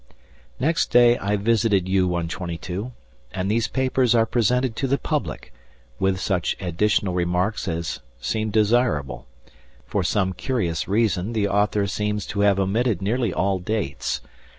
[0.59, 2.91] Next day I visited U.122,
[3.33, 5.53] and these papers are presented to the public,
[5.99, 9.27] with such additional remarks as seemed desirable;
[9.85, 14.21] for some curious reason the author seems to have omitted nearly all dates.